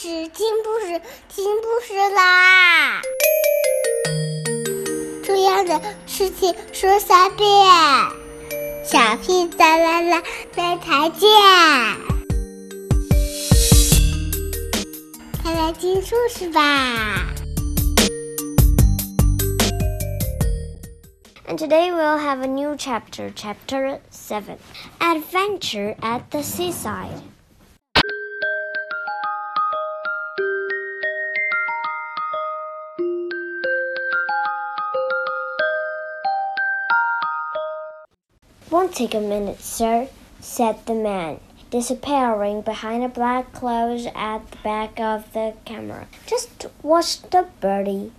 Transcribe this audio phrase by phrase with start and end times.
[0.00, 3.02] 事，听故事，听故事啦！
[5.24, 7.48] 重要的事情说三遍，
[8.84, 10.22] 小屁哒啦啦，
[10.54, 11.28] 明天见！
[15.42, 17.34] 快来听故事吧！
[21.48, 24.58] And today we'll have a new chapter, chapter 7
[25.00, 27.20] Adventure at the Seaside.
[38.73, 40.07] Won't take a minute, sir,
[40.39, 46.07] said the man, disappearing behind a black cloud at the back of the camera.
[46.25, 48.11] Just watch the birdie.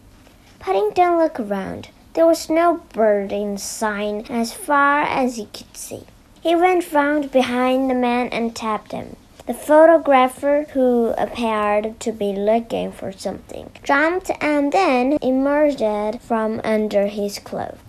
[0.60, 1.88] Paddington looked around.
[2.12, 6.04] There was no bird in sight as far as he could see.
[6.40, 9.16] He went round behind the man and tapped him.
[9.48, 17.08] The photographer, who appeared to be looking for something, jumped and then emerged from under
[17.08, 17.83] his clothes.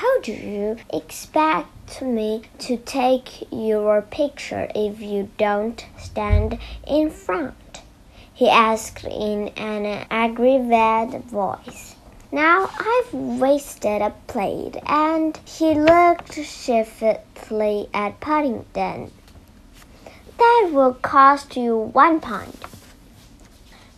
[0.00, 7.80] How do you expect me to take your picture if you don't stand in front?
[8.34, 11.96] he asked in an aggravated voice.
[12.30, 19.10] Now I've wasted a plate, and he looked sheepishly at Paddington.
[20.36, 22.65] That will cost you one pound.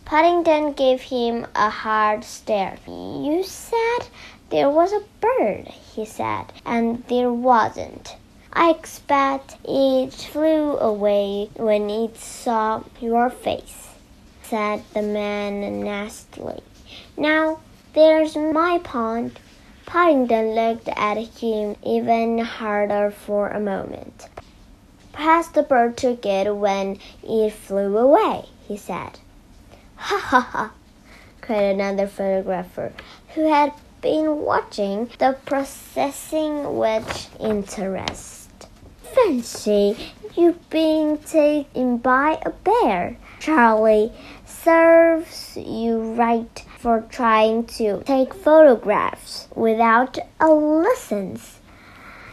[0.09, 2.79] Paddington gave him a hard stare.
[2.87, 4.07] You said
[4.49, 8.15] there was a bird, he said, and there wasn't.
[8.51, 13.89] I expect it flew away when it saw your face,
[14.41, 16.63] said the man nastily.
[17.15, 17.59] Now
[17.93, 19.39] there's my pond.
[19.85, 24.27] Paddington looked at him even harder for a moment.
[25.13, 29.19] Perhaps the bird took it when it flew away, he said.
[29.99, 30.71] Ha ha ha,
[31.41, 32.93] cried another photographer
[33.35, 38.49] who had been watching the processing with interest.
[39.03, 43.17] Fancy you being taken by a bear.
[43.39, 44.13] Charlie
[44.45, 51.59] serves you right for trying to take photographs without a license.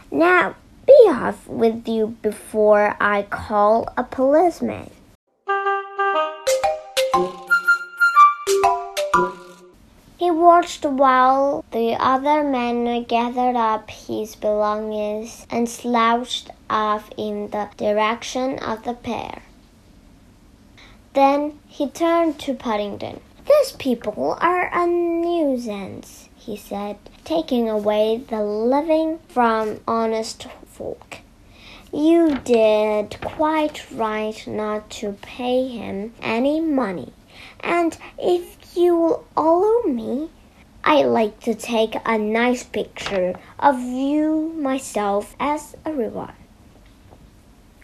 [0.09, 0.55] Now
[0.85, 4.89] be off with you before I call a policeman.
[10.57, 18.57] Watched while the other man gathered up his belongings and slouched off in the direction
[18.57, 19.43] of the pair.
[21.13, 23.19] Then he turned to Paddington.
[23.47, 31.17] These people are a nuisance, he said, taking away the living from honest folk.
[31.93, 37.13] You did quite right not to pay him any money,
[37.59, 40.31] and if you'll allow me,
[40.89, 46.31] I'd like to take a nice picture of you myself as a reward.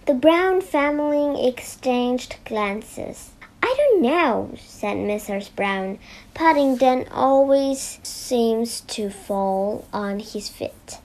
[0.05, 3.31] The Brown family exchanged glances.
[3.61, 5.53] I don't know, said Mrs.
[5.53, 5.99] Brown.
[6.33, 10.99] Paddington always seems to fall on his feet.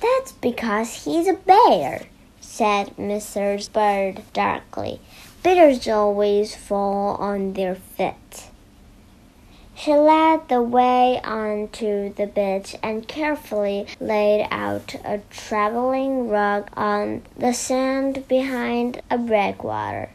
[0.00, 2.02] That's because he's a bear,
[2.40, 3.72] said Mrs.
[3.72, 5.00] Bird darkly.
[5.42, 8.50] Bears always fall on their feet.
[9.78, 17.22] She led the way onto the beach and carefully laid out a traveling rug on
[17.36, 20.08] the sand behind a breakwater.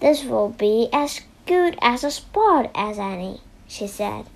[0.00, 4.26] This will be as good as a spot as any, she said.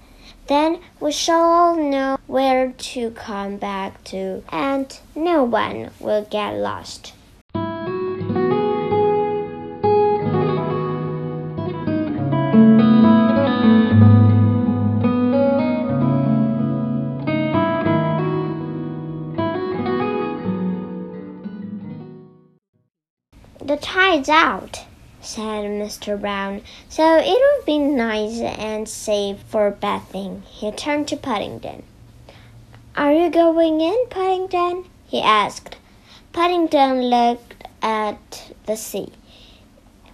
[0.47, 6.53] Then we shall all know where to come back to, and no one will get
[6.55, 7.13] lost.
[23.73, 24.85] The tide's out,
[25.23, 26.21] said Mr.
[26.21, 26.61] Brown,
[26.91, 30.43] so it'll be nice and safe for bathing.
[30.47, 31.83] He turned to Paddington.
[32.95, 34.91] Are you going in, Paddington?
[35.07, 35.79] he asked.
[36.35, 39.09] Paddington looked at the sea.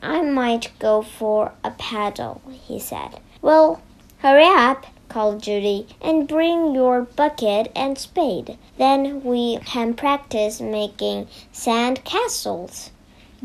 [0.00, 3.19] I might go for a paddle, he said.
[3.43, 3.82] Well,
[4.19, 8.56] hurry up, called Judy, and bring your bucket and spade.
[8.76, 12.93] Then we can practice making sand castles.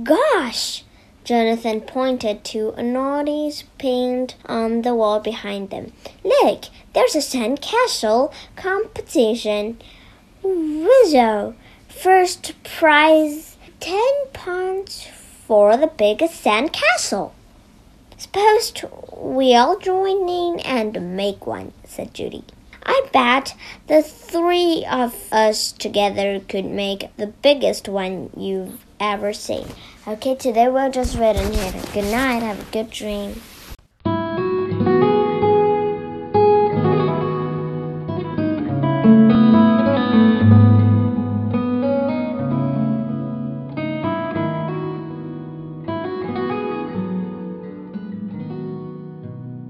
[0.02, 0.84] Gosh!
[1.24, 5.94] Jonathan pointed to a notice pinned on the wall behind them.
[6.24, 9.80] Look, there's a sandcastle competition.
[10.44, 11.54] Wizzo!
[11.88, 15.08] First prize ten pounds
[15.46, 17.32] for the biggest sandcastle.
[18.18, 18.74] Suppose
[19.16, 22.44] we all join in and make one, said Judy.
[22.86, 23.56] I bet
[23.88, 29.68] the three of us together could make the biggest one you've ever seen.
[30.08, 31.74] Okay, today we'll just read in here.
[31.94, 32.44] Good night.
[32.44, 33.42] Have a good dream.